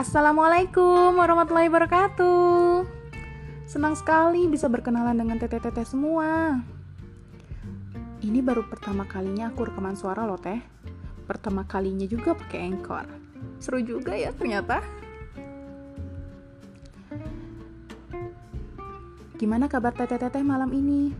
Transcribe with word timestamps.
Assalamualaikum 0.00 1.12
warahmatullahi 1.12 1.68
wabarakatuh. 1.68 2.88
Senang 3.68 3.92
sekali 3.92 4.48
bisa 4.48 4.64
berkenalan 4.64 5.12
dengan 5.12 5.36
teteh-teteh 5.36 5.84
semua. 5.84 6.56
Ini 8.24 8.40
baru 8.40 8.64
pertama 8.64 9.04
kalinya 9.04 9.52
aku 9.52 9.68
rekaman 9.68 10.00
suara 10.00 10.24
loh 10.24 10.40
teh. 10.40 10.56
Pertama 11.28 11.68
kalinya 11.68 12.08
juga 12.08 12.32
pakai 12.32 12.72
Anchor. 12.72 13.04
Seru 13.60 13.84
juga 13.84 14.16
ya 14.16 14.32
ternyata. 14.32 14.80
Gimana 19.36 19.68
kabar 19.68 19.92
teteh-teteh 19.92 20.40
malam 20.40 20.72
ini? 20.72 21.12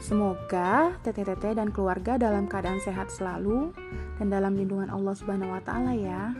Semoga 0.00 0.96
teteh-teteh 1.04 1.52
dan 1.52 1.68
keluarga 1.68 2.16
dalam 2.16 2.48
keadaan 2.48 2.80
sehat 2.80 3.12
selalu 3.12 3.76
dan 4.16 4.32
dalam 4.32 4.56
lindungan 4.56 4.88
Allah 4.88 5.12
Subhanahu 5.12 5.52
wa 5.52 5.60
taala 5.60 5.92
ya. 5.92 6.32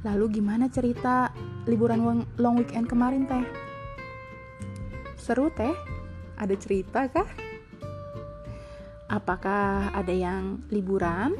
Lalu 0.00 0.40
gimana 0.40 0.72
cerita 0.72 1.28
liburan 1.68 2.24
long 2.40 2.56
weekend 2.56 2.88
kemarin 2.88 3.28
teh? 3.28 3.44
Seru 5.20 5.52
teh? 5.52 5.76
Ada 6.40 6.56
cerita 6.56 7.04
kah? 7.12 7.28
Apakah 9.12 9.92
ada 9.92 10.14
yang 10.14 10.64
liburan? 10.72 11.36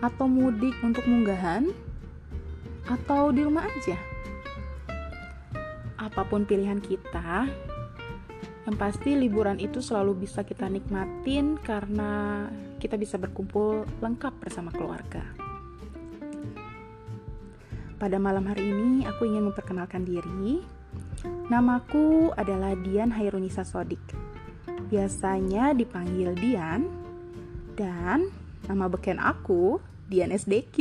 Atau 0.00 0.24
mudik 0.24 0.72
untuk 0.80 1.04
munggahan? 1.04 1.68
Atau 2.88 3.36
di 3.36 3.44
rumah 3.44 3.68
aja? 3.68 4.00
Apa 6.00 6.24
pun 6.24 6.48
pilihan 6.48 6.80
kita, 6.80 7.48
yang 8.64 8.76
pasti 8.80 9.12
liburan 9.12 9.60
itu 9.60 9.84
selalu 9.84 10.24
bisa 10.24 10.40
kita 10.40 10.64
nikmatin 10.72 11.60
karena 11.60 12.48
kita 12.80 12.96
bisa 12.96 13.20
berkumpul 13.20 13.84
lengkap 14.00 14.32
bersama 14.40 14.72
keluarga. 14.72 15.43
Pada 17.94 18.18
malam 18.18 18.42
hari 18.50 18.74
ini 18.74 19.06
aku 19.06 19.22
ingin 19.22 19.46
memperkenalkan 19.46 20.02
diri. 20.02 20.58
Namaku 21.46 22.34
adalah 22.34 22.74
Dian 22.74 23.14
Hairunisa 23.14 23.62
Sodik. 23.62 24.02
Biasanya 24.90 25.70
dipanggil 25.78 26.34
Dian 26.34 26.90
dan 27.78 28.34
nama 28.66 28.90
beken 28.90 29.22
aku 29.22 29.78
Dian 30.10 30.34
SDQ. 30.34 30.76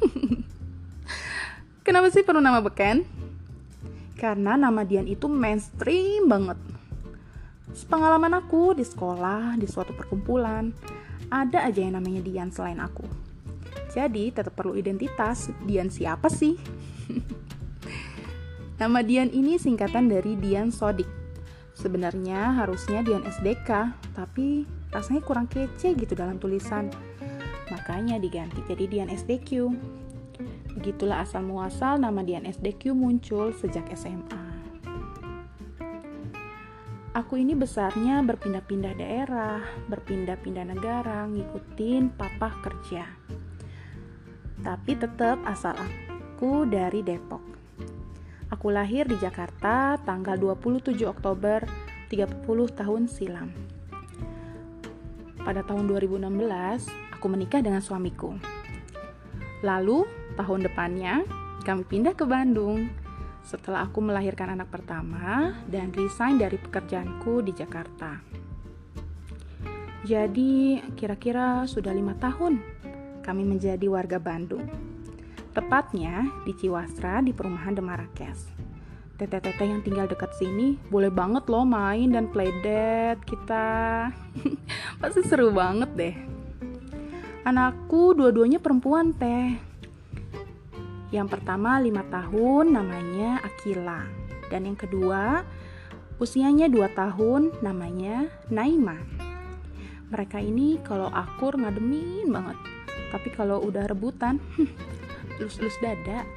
Kenapa 1.86 2.08
sih 2.08 2.24
perlu 2.24 2.40
nama 2.40 2.64
beken? 2.64 3.04
Karena 4.16 4.56
nama 4.56 4.80
Dian 4.80 5.04
itu 5.12 5.28
mainstream 5.28 6.24
banget. 6.24 6.56
Pengalaman 7.86 8.32
aku 8.40 8.72
di 8.72 8.82
sekolah, 8.82 9.60
di 9.60 9.68
suatu 9.68 9.92
perkumpulan, 9.92 10.72
ada 11.28 11.68
aja 11.68 11.84
yang 11.84 12.00
namanya 12.00 12.24
Dian 12.24 12.48
selain 12.48 12.80
aku. 12.80 13.29
Jadi 13.90 14.30
tetap 14.30 14.54
perlu 14.54 14.78
identitas, 14.78 15.50
Dian 15.66 15.90
siapa 15.90 16.30
sih? 16.30 16.54
Nama 18.80 19.02
Dian 19.02 19.28
ini 19.34 19.58
singkatan 19.58 20.06
dari 20.06 20.38
Dian 20.38 20.70
Sodik. 20.70 21.10
Sebenarnya 21.74 22.54
harusnya 22.54 23.02
Dian 23.02 23.26
SDK, 23.26 23.90
tapi 24.14 24.62
rasanya 24.94 25.26
kurang 25.26 25.50
kece 25.50 25.98
gitu 25.98 26.14
dalam 26.14 26.38
tulisan. 26.38 26.86
Makanya 27.74 28.22
diganti 28.22 28.62
jadi 28.70 28.86
Dian 28.86 29.10
SDQ. 29.10 29.74
Begitulah 30.78 31.26
asal 31.26 31.42
muasal 31.42 31.98
nama 31.98 32.22
Dian 32.22 32.46
SDQ 32.46 32.94
muncul 32.94 33.50
sejak 33.58 33.90
SMA. 33.98 34.38
Aku 37.10 37.34
ini 37.42 37.58
besarnya 37.58 38.22
berpindah-pindah 38.22 38.94
daerah, 38.94 39.58
berpindah-pindah 39.90 40.62
negara, 40.62 41.26
ngikutin 41.26 42.14
papa 42.14 42.54
kerja 42.62 43.02
tapi 44.60 44.96
tetap 44.96 45.40
asal 45.48 45.72
aku 45.76 46.68
dari 46.68 47.00
Depok. 47.00 47.40
Aku 48.50 48.68
lahir 48.68 49.06
di 49.06 49.16
Jakarta 49.16 49.96
tanggal 50.02 50.34
27 50.36 50.92
Oktober 51.06 51.64
30 52.10 52.42
tahun 52.74 53.06
silam. 53.06 53.48
Pada 55.40 55.64
tahun 55.64 55.88
2016, 55.88 56.90
aku 57.14 57.26
menikah 57.30 57.62
dengan 57.62 57.80
suamiku. 57.80 58.34
Lalu, 59.62 60.04
tahun 60.34 60.66
depannya, 60.66 61.24
kami 61.62 61.86
pindah 61.86 62.12
ke 62.18 62.26
Bandung 62.26 62.90
setelah 63.40 63.88
aku 63.88 64.04
melahirkan 64.04 64.52
anak 64.52 64.68
pertama 64.68 65.56
dan 65.64 65.94
resign 65.96 66.36
dari 66.36 66.60
pekerjaanku 66.60 67.40
di 67.40 67.52
Jakarta. 67.56 68.20
Jadi, 70.04 70.80
kira-kira 70.98 71.64
sudah 71.64 71.92
lima 71.94 72.18
tahun 72.18 72.80
kami 73.20 73.44
menjadi 73.44 73.86
warga 73.86 74.16
Bandung. 74.16 74.66
Tepatnya 75.50 76.30
di 76.46 76.52
Ciwastra 76.56 77.20
di 77.20 77.34
perumahan 77.34 77.76
Demarakes. 77.76 78.48
Teteh-teteh 79.20 79.68
yang 79.68 79.84
tinggal 79.84 80.08
dekat 80.08 80.32
sini 80.40 80.80
boleh 80.88 81.12
banget 81.12 81.44
loh 81.52 81.68
main 81.68 82.08
dan 82.08 82.32
playdate 82.32 83.20
kita. 83.28 84.08
Pasti 85.00 85.20
seru 85.28 85.52
banget 85.52 85.90
deh. 85.92 86.16
Anakku 87.44 88.16
dua-duanya 88.16 88.56
perempuan 88.62 89.12
teh. 89.12 89.60
Yang 91.12 91.28
pertama 91.36 91.76
lima 91.82 92.06
tahun 92.08 92.72
namanya 92.72 93.44
Akila. 93.44 94.08
Dan 94.48 94.70
yang 94.70 94.78
kedua 94.80 95.44
usianya 96.16 96.72
dua 96.72 96.88
tahun 96.88 97.60
namanya 97.60 98.30
Naima. 98.48 98.96
Mereka 100.08 100.40
ini 100.40 100.80
kalau 100.80 101.12
akur 101.12 101.60
ngademin 101.60 102.30
banget 102.32 102.79
tapi 103.08 103.32
kalau 103.32 103.64
udah 103.64 103.88
rebutan 103.88 104.36
lus-lus 105.40 105.74
dada. 105.80 106.22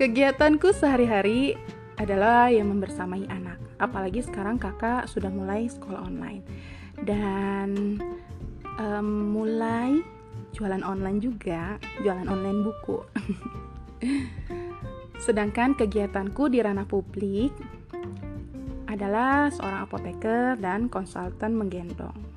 Kegiatanku 0.00 0.72
sehari-hari 0.72 1.54
adalah 2.00 2.48
yang 2.48 2.72
membersamai 2.72 3.28
anak. 3.28 3.60
Apalagi 3.76 4.24
sekarang 4.24 4.56
kakak 4.56 5.06
sudah 5.06 5.28
mulai 5.28 5.68
sekolah 5.68 6.02
online. 6.02 6.42
Dan 6.96 8.00
um, 8.80 9.36
mulai 9.36 10.00
jualan 10.56 10.82
online 10.82 11.20
juga 11.20 11.76
jualan 12.00 12.26
online 12.26 12.60
buku. 12.64 12.98
Sedangkan 15.24 15.78
kegiatanku 15.78 16.50
di 16.50 16.58
ranah 16.58 16.88
publik 16.88 17.54
adalah 18.90 19.48
seorang 19.48 19.86
apoteker 19.86 20.58
dan 20.58 20.90
konsultan 20.90 21.56
menggendong 21.56 22.31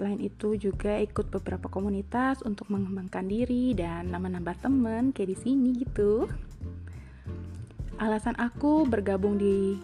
Selain 0.00 0.16
itu 0.16 0.56
juga 0.56 0.96
ikut 0.96 1.28
beberapa 1.28 1.68
komunitas 1.68 2.40
untuk 2.40 2.72
mengembangkan 2.72 3.28
diri 3.28 3.76
dan 3.76 4.08
menambah 4.08 4.56
temen 4.64 5.12
kayak 5.12 5.28
di 5.28 5.36
sini 5.36 5.76
gitu. 5.76 6.24
Alasan 8.00 8.32
aku 8.40 8.88
bergabung 8.88 9.36
di 9.36 9.76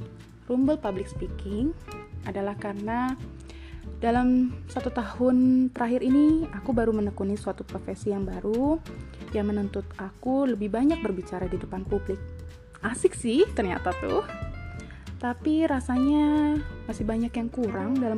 Rumble 0.48 0.80
Public 0.80 1.12
Speaking 1.12 1.76
adalah 2.24 2.56
karena 2.56 3.12
dalam 4.00 4.56
satu 4.72 4.88
tahun 4.88 5.68
terakhir 5.76 6.00
ini 6.00 6.48
aku 6.48 6.72
baru 6.72 6.96
menekuni 6.96 7.36
suatu 7.36 7.60
profesi 7.68 8.08
yang 8.08 8.24
baru 8.24 8.80
yang 9.36 9.52
menuntut 9.52 9.84
aku 10.00 10.48
lebih 10.48 10.72
banyak 10.72 10.96
berbicara 11.04 11.44
di 11.44 11.60
depan 11.60 11.84
publik. 11.84 12.16
Asik 12.80 13.12
sih 13.12 13.44
ternyata 13.52 13.92
tuh. 14.00 14.24
Tapi 15.20 15.68
rasanya 15.68 16.56
masih 16.88 17.04
banyak 17.04 17.36
yang 17.36 17.52
kurang 17.52 18.00
dalam 18.00 18.16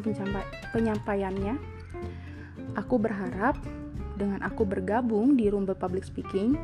penyampaiannya 0.71 1.78
Aku 2.77 3.01
berharap 3.01 3.57
dengan 4.19 4.43
aku 4.43 4.67
bergabung 4.67 5.39
di 5.39 5.47
Rumble 5.49 5.79
Public 5.79 6.05
Speaking, 6.05 6.59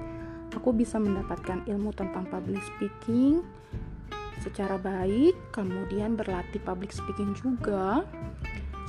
aku 0.53 0.75
bisa 0.75 0.99
mendapatkan 0.99 1.63
ilmu 1.65 1.95
tentang 1.95 2.27
public 2.27 2.61
speaking 2.75 3.47
secara 4.43 4.77
baik, 4.77 5.33
kemudian 5.55 6.19
berlatih 6.19 6.61
public 6.61 6.93
speaking 6.93 7.33
juga, 7.33 8.05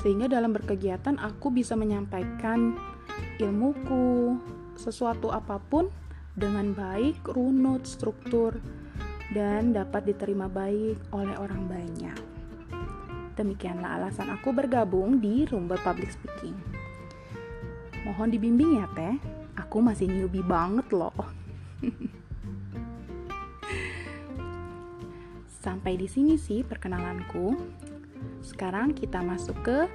sehingga 0.03 0.27
dalam 0.27 0.51
berkegiatan 0.51 1.15
aku 1.21 1.53
bisa 1.53 1.79
menyampaikan 1.79 2.75
ilmuku, 3.39 4.35
sesuatu 4.75 5.31
apa 5.31 5.61
pun 5.71 5.87
dengan 6.35 6.75
baik, 6.75 7.23
runut, 7.31 7.87
struktur, 7.87 8.59
dan 9.31 9.71
dapat 9.71 10.11
diterima 10.11 10.51
baik 10.51 10.99
oleh 11.15 11.33
orang 11.39 11.63
banyak. 11.71 12.19
Demikianlah 13.39 13.99
alasan 13.99 14.31
aku 14.31 14.51
bergabung 14.51 15.23
di 15.23 15.47
Rumble 15.47 15.79
Public 15.79 16.11
Speaking. 16.11 16.74
Mohon 18.05 18.37
dibimbing 18.37 18.77
ya 18.77 18.85
teh, 18.93 19.17
aku 19.57 19.81
masih 19.81 20.05
newbie 20.05 20.45
banget 20.45 20.85
loh. 20.93 21.17
Sampai 25.65 25.97
di 25.97 26.05
sini 26.05 26.37
sih 26.37 26.61
perkenalanku. 26.61 27.57
Sekarang 28.45 28.93
kita 28.93 29.25
masuk 29.25 29.57
ke 29.65 29.89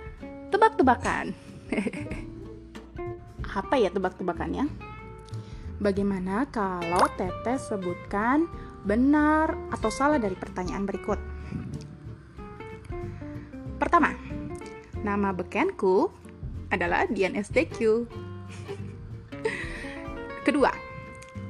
tebak-tebakan. 0.50 1.30
Apa 3.62 3.78
ya 3.78 3.94
tebak-tebakannya? 3.94 4.66
Bagaimana 5.78 6.50
kalau 6.50 7.06
Teteh 7.14 7.62
sebutkan 7.62 8.50
benar 8.82 9.54
atau 9.70 9.86
salah 9.86 10.18
dari 10.18 10.34
pertanyaan 10.34 10.82
berikut? 10.82 11.22
Pertama, 13.78 14.10
nama 15.06 15.30
bekenku 15.30 16.10
adalah 16.70 17.06
di 17.10 17.26
NSTQ. 17.26 18.06
Kedua, 20.46 20.72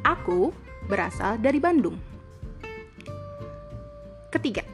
aku 0.03 0.51
berasal 0.89 1.39
dari 1.39 1.63
Bandung. 1.63 1.95
Ketiga, 4.33 4.65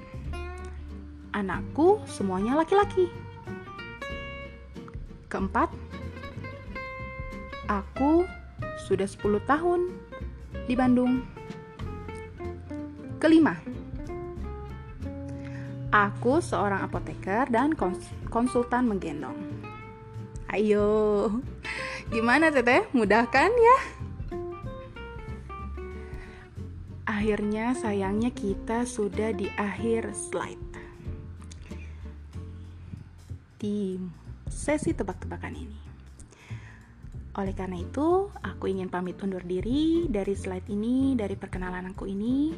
anakku 1.34 2.00
semuanya 2.08 2.56
laki-laki. 2.56 3.10
Keempat, 5.26 5.68
aku 7.66 8.24
sudah 8.86 9.04
10 9.10 9.42
tahun 9.44 9.90
di 10.70 10.74
Bandung. 10.78 11.26
Kelima, 13.18 13.58
aku 15.90 16.38
seorang 16.38 16.86
apoteker 16.86 17.48
dan 17.50 17.74
konsultan 18.30 18.86
menggendong. 18.86 19.55
Ayo, 20.46 21.42
gimana 22.14 22.54
teteh? 22.54 22.86
Mudah 22.94 23.26
kan 23.26 23.50
ya? 23.50 23.78
Akhirnya 27.02 27.74
sayangnya 27.74 28.30
kita 28.30 28.86
sudah 28.86 29.34
di 29.34 29.50
akhir 29.58 30.14
slide. 30.14 30.62
Di 33.58 33.98
sesi 34.46 34.94
tebak-tebakan 34.94 35.54
ini. 35.58 35.78
Oleh 37.36 37.52
karena 37.52 37.82
itu, 37.82 38.30
aku 38.40 38.70
ingin 38.70 38.86
pamit 38.86 39.18
undur 39.18 39.42
diri 39.42 40.06
dari 40.06 40.32
slide 40.38 40.70
ini, 40.70 41.18
dari 41.18 41.34
perkenalan 41.34 41.90
aku 41.90 42.06
ini. 42.06 42.54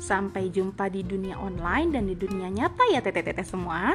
Sampai 0.00 0.48
jumpa 0.48 0.88
di 0.88 1.04
dunia 1.04 1.36
online 1.36 1.92
dan 1.92 2.08
di 2.08 2.16
dunia 2.16 2.48
nyata 2.48 2.88
ya 2.88 3.04
teteh-teteh 3.04 3.44
semua. 3.44 3.94